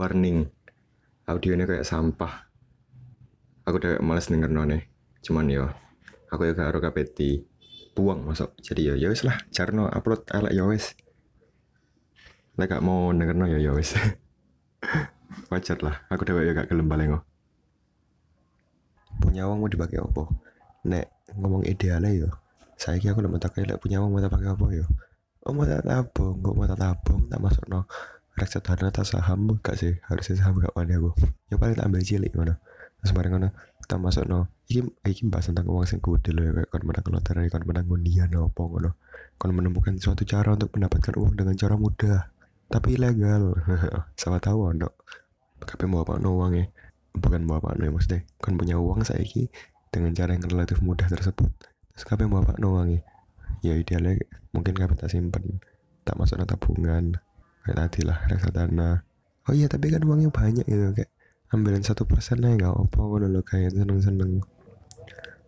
[0.00, 0.48] warning.
[1.28, 2.48] Audionya kayak sampah.
[3.68, 4.88] Aku udah males denger none
[5.20, 5.68] cuman yo
[6.32, 7.44] aku ya harus KPT
[7.92, 8.56] buang masuk.
[8.64, 10.96] Jadi yo ya wis lah jarno upload elek yo wis.
[12.56, 13.76] Lek gak mau denger no yo yo
[15.52, 17.20] wajar lah aku udah ya gak gelem balengo
[19.20, 20.24] punya uang mau dipakai apa?
[20.88, 21.06] Nek
[21.36, 22.28] ngomong idealnya yo
[22.80, 24.88] saya kira aku udah tak lek punya uang mau pakai apa yo
[25.44, 27.84] oh mau tabung kok mau tabung tak masuk no
[28.38, 29.98] reksadana atau saham gak sih?
[30.06, 31.10] Harusnya saham gak wani aku
[31.50, 32.54] ya paling tak ambil cilik mana
[33.00, 33.48] terus bareng ngono
[33.90, 37.42] kita masuk no iki iki bahas tentang uang sing gede loh ya kon menang lotre
[37.50, 38.94] kon menang undian apa ngono.
[39.34, 42.30] Kon menemukan suatu cara untuk mendapatkan uang dengan cara mudah
[42.70, 43.50] tapi ilegal.
[44.20, 44.94] Siapa tahu ono.
[45.58, 46.70] Tapi mau apa no uangnya
[47.18, 48.22] bukan mau apa no ya maksudnya.
[48.38, 49.50] Kon punya uang saya iki
[49.90, 51.50] dengan cara yang relatif mudah tersebut.
[51.98, 53.02] Terus kape mau apa no uangnya
[53.58, 54.22] ya idealnya
[54.54, 55.58] mungkin kape tak simpen
[56.06, 57.18] tak masuk tabungan
[57.66, 58.90] kayak tadi lah reksadana
[59.48, 61.10] oh iya tapi kan uangnya banyak gitu kayak
[61.50, 64.30] ambilin satu persen aja nggak apa ngono lo kayak seneng seneng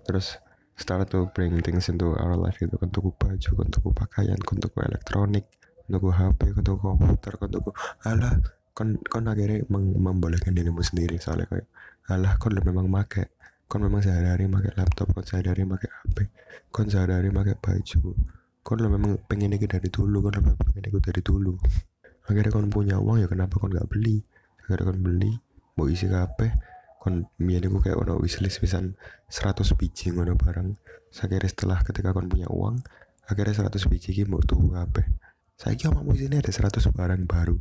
[0.02, 0.36] terus
[0.74, 4.56] start to bring things into our life gitu kan tuku baju kan tuku pakaian kan
[4.58, 5.46] tuku elektronik
[5.86, 7.70] kan tuku HP kan tuku komputer kan tuku
[8.02, 8.34] alah
[8.72, 11.20] kon kon akhirnya mem membolehkan dirimu sendiri.
[11.20, 11.68] Soalnya kayak
[12.08, 13.36] alah kon memang make
[13.68, 16.28] kon memang sehari-hari make laptop kon sehari-hari make HP
[16.72, 18.16] kon sehari-hari make baju
[18.64, 21.52] kon lo memang pengen itu dari dulu kon memang pengen itu dari dulu
[22.26, 24.22] akhirnya kon punya uang ya kenapa kon nggak beli?
[24.62, 25.32] Akhirnya kon beli
[25.78, 26.50] mau isi kabeh.
[27.02, 28.94] Kon biyen aku kayak ono wishlist pisan
[29.26, 30.70] 100 biji ngono barang
[31.12, 32.78] akhirnya setelah ketika kon punya uang
[33.26, 35.06] akhirnya 100 biji ki mau tuh kabeh.
[35.58, 37.58] Saya kira mau sini ada 100 barang baru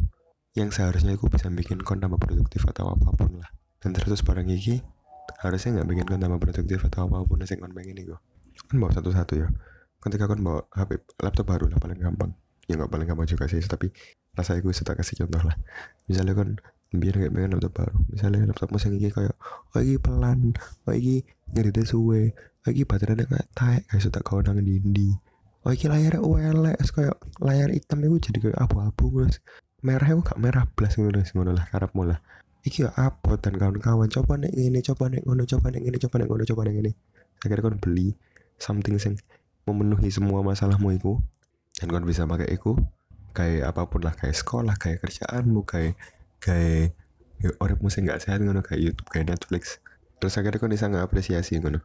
[0.54, 3.50] yang seharusnya aku bisa bikin kon tambah produktif atau apa pun lah.
[3.82, 4.84] Dan 100 barang iki
[5.42, 8.06] harusnya nggak bikin kon tambah produktif atau apa pun yang kon pengen nih
[8.70, 9.48] kan bawa satu-satu ya.
[10.02, 12.32] Ketika kon bawa HP laptop baru lah paling gampang.
[12.70, 13.90] Ya nggak paling gampang juga sih tapi
[14.38, 15.56] rasa gue sudah kasih contoh lah.
[16.08, 16.60] Misalnya kan
[16.92, 17.98] biar kayak pengen laptop baru.
[18.12, 19.36] Misalnya laptop mesin ini kayak
[19.76, 20.56] oh ini pelan
[20.88, 22.32] oh ini ngedit suwe
[22.68, 25.16] oh ini baterainya kayak taek kayak sudah kau nang dindi
[25.66, 29.40] oh ini layarnya OLED kayak layar hitam itu jadi kayak abu-abu guys
[29.82, 32.22] merahnya kok gak merah belas ngono ngono lah karap mula
[32.62, 34.06] iki ya apa dan kawan-kawan.
[34.06, 36.92] Coba nek ini coba nek ngono coba nek ini coba nek ngono coba nek ini
[37.42, 38.14] akhirnya kan beli
[38.62, 39.18] something sing
[39.66, 41.18] memenuhi semua masalahmu itu
[41.82, 42.78] dan kan bisa pakai itu
[43.32, 45.96] kayak apa pun lah kayak sekolah kayak kerjaanmu kayak
[46.44, 46.94] kayak
[47.42, 49.82] ya, orang musik nggak sehat ngono kayak YouTube kayak Netflix.
[50.22, 51.82] Terus akhirnya kau bisa nggak apresiasi ngono?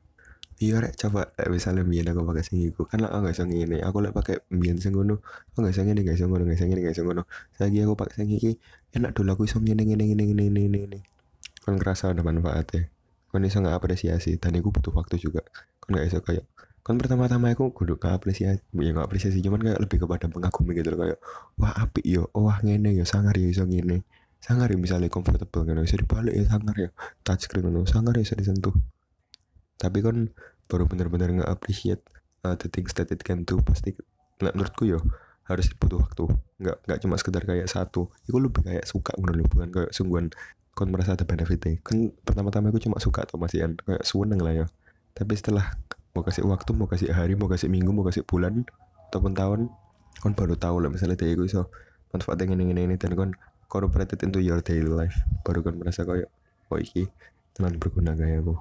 [0.57, 2.89] Iya rek coba eh, misalnya biar aku pakai sing iku.
[2.89, 5.21] Kan lah aku nggak sing ini aku lah pakai biar sing ngono
[5.53, 7.23] aku nggak sing ini nggak sing ngono nggak sing ini nggak sing ngono.
[7.61, 8.51] Lagi aku pakai sing iki
[8.97, 11.01] enak dulu aku sing ini ini ini ini ini
[11.67, 12.89] kan kerasa ada manfaatnya.
[13.33, 15.45] Kan bisa nggak apresiasi dan aku butuh waktu juga.
[15.83, 16.45] Kan nggak bisa kayak
[16.87, 20.95] kan pertama-tama aku kudu nggak apresiasi ya nggak apresiasi cuman kayak lebih kepada mengagumi gitu
[20.95, 21.19] loh kayak
[21.59, 24.07] wah api yo oh, wah ngene yo sangar yo iso ngene
[24.47, 26.89] sangar ya misalnya comfortable kan bisa dibalik ya sangar ya
[27.27, 28.75] touchscreen kan sangar ya bisa disentuh.
[29.77, 30.31] Tapi kan
[30.71, 32.03] baru benar-benar nggak appreciate
[32.47, 33.99] uh, the things that it can do pasti
[34.39, 35.03] nah, menurutku yo
[35.51, 36.25] harus butuh waktu
[36.63, 40.31] nggak nggak cuma sekedar kayak satu itu lebih kayak suka menurut bukan kayak sungguhan
[40.79, 41.83] kon merasa ada benefitnya.
[41.83, 44.67] Kan pertama-tama aku cuma suka atau masih kayak seneng lah ya
[45.17, 45.73] tapi setelah
[46.17, 48.65] mau kasih waktu mau kasih hari mau kasih minggu mau kasih bulan
[49.13, 49.61] ataupun tahun
[50.25, 50.89] kon baru tahu lah.
[50.89, 51.69] Misalnya dia so
[52.17, 53.37] manfaatnya ini ini ini dan kon
[53.69, 55.21] incorporated into your daily life.
[55.45, 56.33] Baru kon merasa kayak
[56.73, 57.05] oh iki
[57.53, 58.57] teman berguna gaya aku.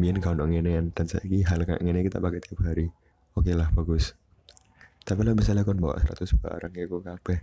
[0.00, 2.88] Biar kau nong ini dan saya hal kayak gini kita pakai tiap hari.
[3.36, 4.16] Oke lah bagus.
[5.04, 7.36] Tapi lah misalnya kon bawa 100 barang ya gue kape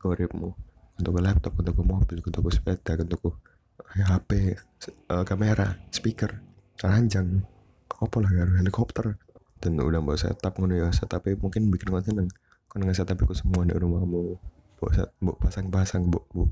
[0.00, 0.54] koripmu
[0.96, 3.36] untuk laptop untuk mobil untuk sepeda untuk
[3.92, 4.56] HP
[5.12, 6.40] uh, kamera speaker
[6.80, 7.44] ranjang
[8.00, 9.16] apa lah ya helikopter.
[9.56, 12.28] Dan udah mau setup ngono ya setupnya mungkin bikin konten seneng
[12.68, 14.36] kan nggak setup aku semua di rumahmu
[14.76, 16.44] buat set mau pasang-pasang bu, bu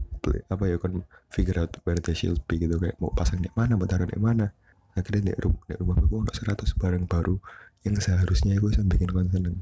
[0.48, 3.76] apa ya kan figure out where the shield be gitu kayak mau pasang di mana
[3.76, 4.48] mau taruh di mana.
[4.96, 7.36] Akhirnya di rumah di rumah aku untuk seratus barang baru
[7.84, 9.56] yang seharusnya aku bisa bikin konten seneng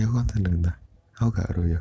[0.00, 0.76] ya aku konten seneng dah.
[1.20, 1.80] Aku gak ya.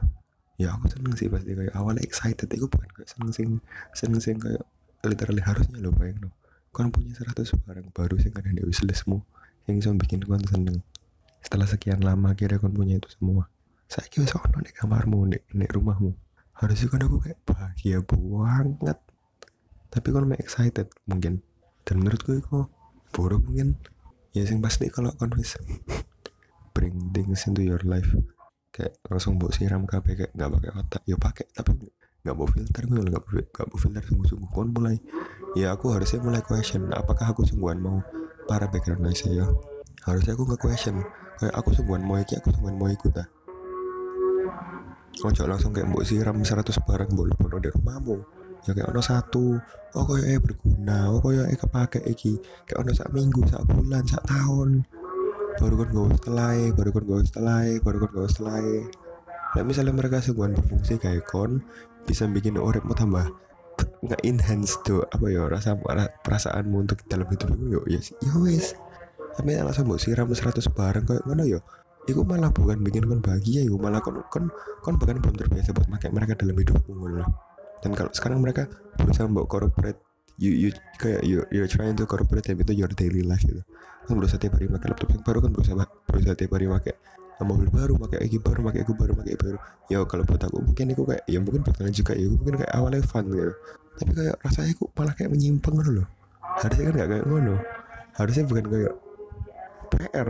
[0.59, 3.47] Ya aku seneng sih pasti kayak awalnya excited aku bukan kayak seneng sing
[3.95, 4.59] seneng sing kayak
[5.07, 6.35] literally harusnya loh bayang no
[6.69, 7.35] kan punya 100
[7.65, 9.21] barang baru sih kan ada wishlistmu
[9.65, 10.81] yang bisa bikin kon seneng
[11.39, 13.47] setelah sekian lama kira kon punya itu semua.
[13.89, 16.11] Saya kira ono di kamarmu di, di rumahmu.
[16.59, 18.97] Harusnya kan aku kayak bahagia banget.
[19.89, 21.41] Tapi kon excited mungkin.
[21.87, 22.67] Dan menurutku itu
[23.15, 23.79] buruk mungkin.
[24.35, 25.57] Ya sing pasti kalau kon bisa
[26.75, 28.13] bring things into your life.
[28.69, 31.45] Kayak langsung buat siram kape kayak nggak pakai otak ya pakai.
[31.49, 31.71] Tapi
[32.19, 34.49] nggak mau filter gue nggak nggak mau filter sungguh-sungguh.
[34.51, 34.99] Kon mulai.
[35.57, 38.03] Ya aku harusnya mulai question apakah aku sungguhan mau
[38.45, 39.47] para background noise ya?
[40.03, 41.01] Harusnya aku nggak question.
[41.39, 43.27] Kayak aku sungguhan mau iki aku sungguhan mau ikut ah.
[45.19, 48.15] Ojo langsung kayak mbok siram 100 barang boleh bono di rumahmu.
[48.67, 49.55] Ya kayak ono satu
[49.95, 52.35] oh koyo eh berguna oh koyo eh kepake iki.
[52.67, 54.83] Kayak ono sak minggu sak bulan sak tahun.
[55.59, 58.59] Baru kan gue setelah baru kan gue setelah baru kan gue setelah
[59.57, 61.63] nah misalnya mereka sungguhan berfungsi kayak kon
[62.05, 63.25] bisa bikin orang mau tambah
[64.03, 65.75] nggak enhance tuh apa ya rasa
[66.25, 68.75] perasaanmu untuk dalam hidup yo yes ya wes
[69.35, 71.59] tapi langsung mau siram 100 barang kayak mana yo
[72.09, 74.49] Iku malah bukan bikin kon bahagia, iku malah kon kon
[74.81, 77.29] kon bahkan belum terbiasa buat pakai mereka dalam hidupmu loh.
[77.85, 78.65] Dan kalau sekarang mereka
[78.97, 80.01] berusaha membawa corporate
[80.41, 83.61] you you kayak you you're trying to corporate itu your daily life gitu.
[84.09, 86.93] Kan berusaha tiap hari pakai laptop yang baru kan berusaha berusaha tiap hari pakai
[87.47, 89.57] mobil baru, pakai iki baru, pakai aku baru, pakai baru.
[89.87, 93.03] Ya kalau buat aku mungkin aku kayak ya mungkin buat juga ya mungkin kayak awalnya
[93.05, 93.53] fun gitu.
[93.99, 96.07] Tapi kayak rasanya aku malah kayak menyimpang loh.
[96.39, 97.55] Harusnya kan gak kayak ngono.
[98.15, 98.93] Harusnya bukan kayak
[99.89, 100.29] PR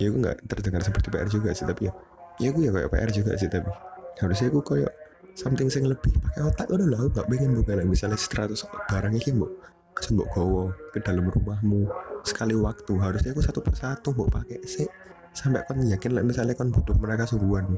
[0.00, 1.92] ya gue nggak terdengar seperti PR juga sih tapi ya
[2.40, 3.70] ya gue ya kayak PR juga sih tapi
[4.18, 4.92] harusnya gue kayak
[5.36, 8.56] something sing lebih pakai otak udah lah nggak pengen bukan misalnya 100
[8.88, 9.48] barang ini mau
[9.92, 11.88] sembok gowo ke dalam rumahmu
[12.24, 14.88] sekali waktu harusnya aku satu persatu mau pakai sih
[15.32, 17.76] sampai kan yakin lah misalnya kan butuh mereka sungguhan.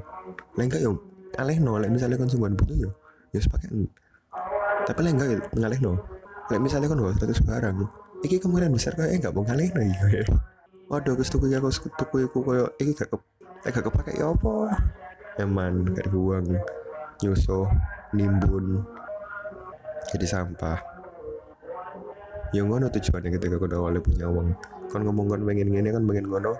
[0.58, 0.98] Lah enggak yo
[1.38, 2.90] aleh no lah misalnya kan sungguhan butuh yo
[3.30, 3.70] ya pakai.
[4.84, 5.92] Tapi lah enggak ngaleh no
[6.52, 7.76] lah misalnya kan gak seratus barang
[8.20, 10.24] iki kemungkinan besar kayak enggak mau ngaleh no ya
[10.92, 13.16] waduh wis tuku aku tuku iku koyo iki gak ke
[13.64, 14.76] eh gak kepake ya apa?
[15.40, 16.44] Eman gak dibuang
[17.24, 17.64] nyusuh
[18.12, 18.84] nimbun
[20.12, 20.78] jadi sampah.
[22.52, 24.52] Yang ngono tujuannya ketika kau awalnya punya uang.
[24.92, 26.54] Kan ngomong kan pengen gini kan pengen ngono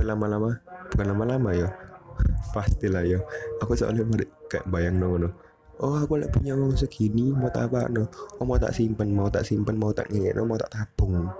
[0.00, 0.60] lama-lama
[0.92, 1.68] bukan lama-lama ya
[2.54, 3.20] pastilah ya
[3.62, 4.04] aku soalnya
[4.48, 5.30] kayak bayang ngono.
[5.78, 8.10] Oh aku lagi punya uang segini mau tak apa no.
[8.42, 11.30] Oh mau tak simpen mau tak simpen mau tak ngene mau tak tabung.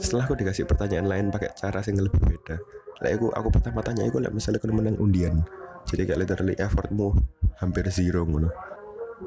[0.00, 2.56] Setelah aku dikasih pertanyaan lain pakai cara yang lebih beda.
[3.04, 5.44] Lah aku aku pertama tanya aku lah misalnya kau menang undian.
[5.84, 7.12] Jadi kayak literally effortmu
[7.60, 8.48] hampir zero ngono.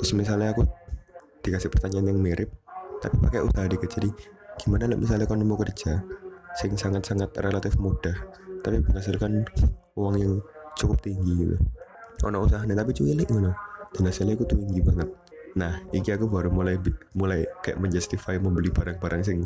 [0.01, 0.65] Terus misalnya aku
[1.45, 2.49] dikasih pertanyaan yang mirip
[2.97, 3.93] tapi pakai usaha dikit.
[3.93, 4.09] Jadi
[4.57, 6.01] gimana misalnya kau nemu kerja
[6.57, 8.17] sing sangat-sangat relatif mudah
[8.65, 9.45] tapi menghasilkan
[9.95, 10.33] uang yang
[10.77, 11.55] cukup tinggi gitu.
[12.25, 13.53] Oh no usahanya tapi cuilik ngono.
[13.93, 15.09] Dan hasilnya aku tinggi banget.
[15.57, 16.77] Nah iki aku baru mulai
[17.13, 19.45] mulai kayak menjustify membeli barang-barang sing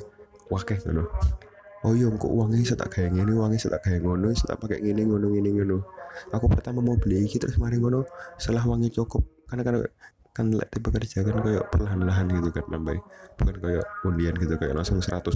[0.51, 1.07] wakeh ngono.
[1.81, 4.61] Oh iya kok uangnya bisa tak kayak gini uangnya bisa tak kayak ngono bisa tak
[4.61, 5.77] pakai gini ngono gini ngono.
[6.31, 8.07] Aku pertama mau beli gitu terus mari ngono
[8.39, 9.23] setelah uangnya cukup.
[9.49, 9.73] Karena kan
[10.31, 12.95] kan lek tipe kerja kan kayak perlahan-lahan gitu kan nambah
[13.35, 15.27] bukan kayak undian gitu kayak langsung 100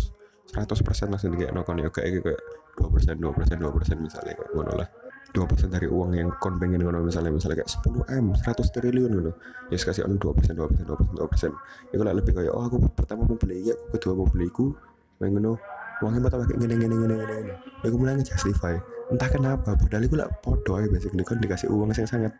[0.55, 2.41] 100 persen langsung kayak nokon ya kayak kayak
[2.77, 4.89] dua persen dua persen dua persen misalnya kayak ngono lah.
[5.35, 9.11] dua persen dari uang yang kon pengen ngono misalnya misalnya kayak 10 m 100 triliun
[9.19, 9.31] ngono.
[9.67, 11.51] Ya kasih on dua persen dua persen dua persen dua persen.
[11.91, 14.71] Itu lah lebih kayak oh aku pertama mau beli ya aku kedua mau beliku
[15.19, 15.59] Main ngono.
[15.99, 17.53] Uangnya mau pakai gini gini gini gini gini
[17.83, 18.75] aku mulai justify
[19.13, 22.33] entah kenapa padahal aku lah podo ya basically kan dikasih uang yang sangat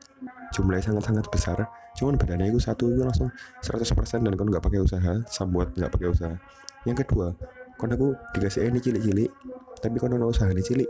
[0.54, 1.58] jumlahnya sangat sangat besar.
[1.96, 3.32] Cuman bedanya itu satu itu langsung
[3.64, 6.36] 100% dan kan nggak pakai usaha sambuat nggak pakai usaha.
[6.84, 7.34] Yang kedua
[7.76, 9.32] kan aku dikasih ini cilik-cilik
[9.80, 10.90] tapi kan ada usaha ini cilik.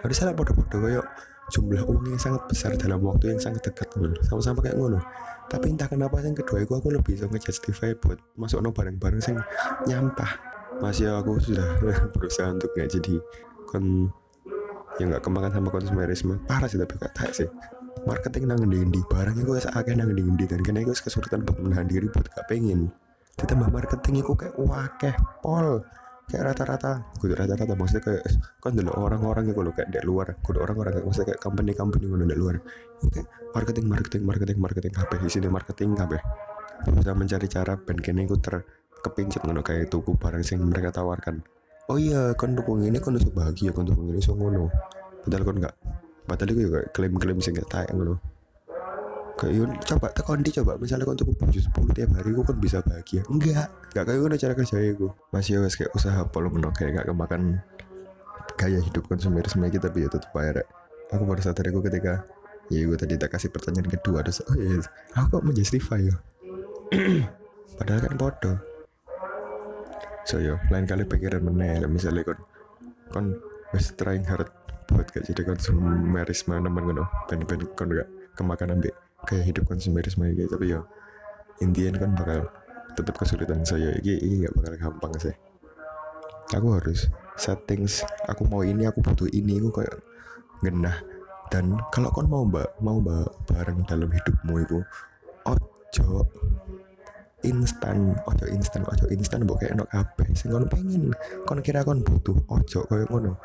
[0.00, 1.04] Harus salah podo-podo kayak
[1.52, 3.88] jumlah uang yang sangat besar dalam waktu yang sangat dekat
[4.24, 5.00] sama-sama kayak ngono.
[5.44, 9.40] Tapi entah kenapa yang kedua itu aku lebih bisa ngejustify buat masuk no barang-barang yang
[9.84, 10.40] nyampah.
[10.80, 11.68] Masih aku sudah
[12.16, 13.14] berusaha untuk nggak jadi
[13.68, 14.08] kon
[14.96, 16.40] yang nggak kemakan sama konsumerisme.
[16.48, 17.48] Parah sih tapi kata sih
[18.04, 22.06] marketing nang di barangnya gue seakan nang di dan karena gue kesulitan buat menahan diri
[22.12, 22.92] buat gak pengen.
[23.34, 25.82] Ditambah marketing itu kayak wakeh pol.
[26.24, 28.24] Kayak rata-rata gue rata-rata maksudnya kayak
[28.56, 30.36] kan dulu orang-orang loh kayak di luar.
[30.40, 32.54] Gue orang-orang kayak maksudnya kayak company-company gue di luar.
[33.12, 34.92] Kayak marketing marketing marketing marketing.
[34.92, 36.20] Kabeh sini marketing kabeh.
[36.84, 38.64] Berusaha mencari cara band kene gue ter
[39.04, 41.44] kepincet ngono kayak tuku barang sing mereka tawarkan.
[41.92, 44.72] Oh iya kon dukung ini kon usah bahagia kon dukung ini so ngono.
[45.24, 45.76] Padahal kon enggak
[46.24, 48.16] padahal itu juga klaim-klaim sing gak taek ngono
[49.34, 50.78] kayak coba tekan di coba.
[50.78, 53.22] Misalnya tuku baju 10 tiap hari gue kan bisa bahagia.
[53.26, 57.06] Enggak enggak kayak ngono cara kerja gue masih wes kayak usaha polo ngono kayak gak
[57.10, 57.58] kemakan
[58.54, 60.62] gaya hidup konsumerisme kita tapi ya tetap bayar
[61.10, 62.22] aku baru sadar aku ketika
[62.70, 64.78] ya gue tadi tak kasih pertanyaan kedua terus oh iya
[65.18, 66.16] aku kok menjustify ya
[67.78, 68.56] padahal kan bodoh.
[70.24, 72.38] So yo lain kali pikiran menel misalnya kon
[73.10, 73.26] kon
[73.74, 74.48] wis trying hard
[74.88, 77.04] buat gak jadi konsumerisme nemen ngono.
[77.28, 80.84] Ben ben kon gak kemakan ambek kayak hidup konsumerisme gitu tapi yo
[81.62, 82.50] Indian kan bakal
[82.94, 85.34] tetap kesulitan saya ini ini gak bakal gampang sih.
[86.52, 89.96] Aku harus settings aku mau ini aku butuh ini aku kayak
[90.62, 90.96] genah
[91.50, 94.78] dan kalau kon mau mbak mau mbak bareng dalam hidupmu itu
[95.44, 96.26] ojo
[97.44, 100.26] instan ojo instan ojo instan mbok kayak enak kabeh.
[100.48, 101.02] Ngono pengen
[101.44, 103.36] kon kira kon butuh ojo koyo ngono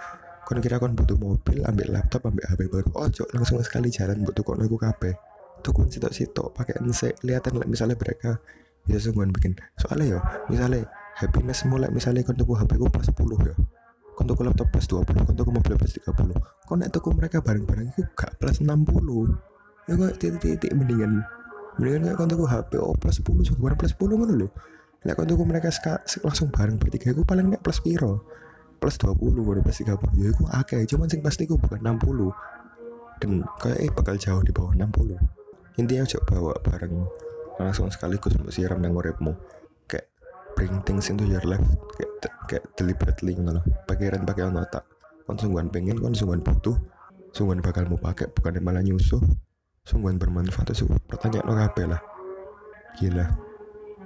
[0.46, 2.90] kon kira kon butuh mobil ambil laptop ambil HP baru.
[2.96, 5.14] Ojo langsung sekali jalan butuh kok iku kabeh.
[5.60, 8.40] Tukun sitok-sitok pakai ensek kelihatan like, misalnya mereka
[8.88, 9.60] bisa sungguhan bikin.
[9.76, 10.88] Soalnya ya misalnya
[11.20, 13.56] happiness mulai misalnya kon tuku HP ku plus 10 ya
[14.16, 16.32] kon tuku laptop plus 20 kon tuku mobil plus 30
[16.68, 18.88] kon nek tuku mereka bareng-bareng itu gak plus 60
[19.88, 21.24] ya kok titik-titik mendingan
[21.76, 24.48] mendingan kayak kon tuku HP oh plus 10 sungguhan plus 10 ngono lho.
[25.04, 25.72] Nek kon tuku mereka
[26.24, 28.24] langsung bareng bertiga aku paling nek plus piro
[28.80, 30.82] plus 20 ngono plus 30 ya aku akeh.
[30.88, 32.32] Cuman sing pasti ku bukan 60
[33.20, 35.20] dan kayak eh bakal jauh di bawah 60
[35.80, 36.96] intinya coba bawa bareng
[37.60, 39.36] langsung sekaligus untuk siram nang uripmu.
[39.88, 40.08] Kayak
[40.56, 41.64] bring things into your life
[41.96, 42.12] kayak
[42.48, 44.84] kayak deliberately ngono pikiran pakai otak.
[45.24, 46.76] Kon sungguhan pengen kon sungguhan butuh.
[47.36, 49.22] Sungguhan bakal mau pakai bukan malah nyusuh.
[49.88, 52.02] Sungguhan bermanfaat itu pertanyaan lo apa lah?
[53.00, 53.26] Gila.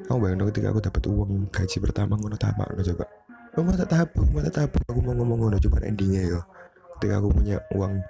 [0.03, 3.08] Kamu bayangin ketika aku dapat uang gaji pertama ngono tamak lo coba
[3.54, 4.82] lo mau tak tabung mau tak tabung.
[4.90, 6.40] Aku mau ngomong ngono cuma endingnya yo.
[6.98, 8.02] Ketika aku punya uang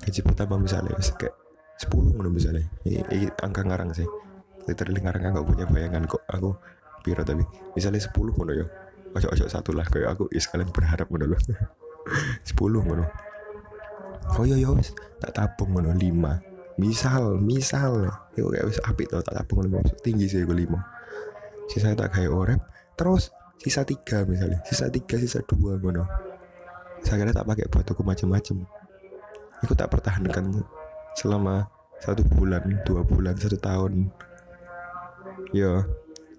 [0.00, 1.36] gaji pertama misalnya kayak
[1.80, 2.64] 10 ngono misalnya.
[2.88, 4.08] Ini, ini angka ngarang sih.
[4.64, 6.24] Literally ngarang nggak punya bayangan kok.
[6.32, 6.56] Aku
[7.04, 7.44] piro tapi
[7.76, 8.66] misalnya 10 ngono ya
[9.16, 11.40] ojo ojo satu lah kayak aku is kalian berharap ngono loh
[12.48, 13.04] 10 ngono.
[14.36, 14.96] Oh iya iya wis.
[15.20, 18.08] Tak tabung ngono 5 misal misal.
[18.32, 20.96] Itu kayak wis api tuh tak tabung ngono tinggi sih gue 5
[21.66, 22.60] sisa tak kayak orep
[22.94, 24.60] terus sisa tiga misalnya.
[24.66, 26.04] Sisa tiga sisa dua ngono.
[27.04, 28.66] Saya kira tak pakai buat aku macam-macam
[29.64, 30.60] aku tak pertahankan
[31.16, 31.64] selama
[32.02, 34.12] satu bulan dua bulan satu tahun.
[35.56, 35.80] Yo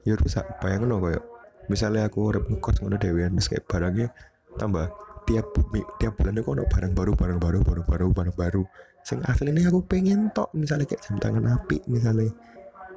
[0.05, 0.45] yo rusak.
[0.62, 1.24] Bayangin loh kayak
[1.71, 4.07] misalnya aku urip ngekos ngono dewean terus kayak barangnya
[4.55, 4.88] tambah
[5.27, 5.51] tiap
[6.00, 8.63] tiap bulan aku ono barang baru barang baru barang baru barang baru.
[9.07, 12.29] Sing ini aku pengen tok misalnya kayak jam tangan api misalnya.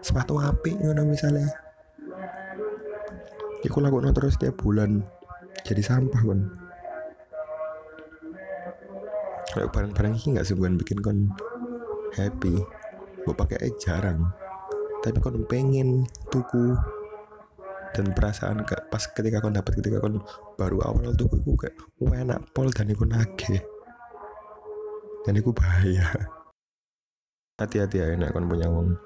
[0.01, 1.49] Sepatu api ngono misalnya
[3.61, 5.05] Iku lakukan terus tiap bulan
[5.65, 6.41] jadi sampah kan
[9.51, 11.19] kayak barang-barang ini nggak sungguhan bikin kon
[12.15, 12.55] happy.
[13.27, 14.31] Gue pakai jarang.
[15.03, 16.77] Tapi kon pengen tuku
[17.91, 20.23] dan perasaan gak pas ketika kon dapat ketika kon
[20.55, 23.59] baru awal tuku gue kayak enak pol dan iku nage
[25.27, 26.07] dan iku bahaya.
[27.61, 28.97] Hati-hati ya enak kon punya uang